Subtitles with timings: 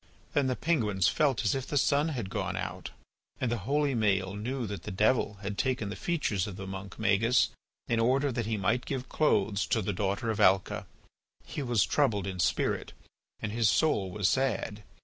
[0.33, 2.89] Then the penguins felt as if the sun had gone out.
[3.39, 6.97] And the holy Maël knew that the Devil had taken the features of the monk,
[6.97, 7.49] Magis,
[7.87, 10.87] in order that he might give clothes to the daughter of Alca.
[11.45, 12.93] He was troubled in spirit,
[13.43, 14.81] and his soul was sad.